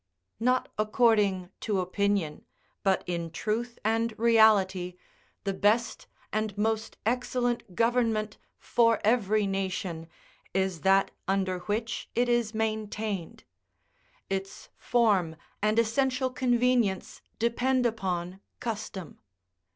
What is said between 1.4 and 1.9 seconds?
to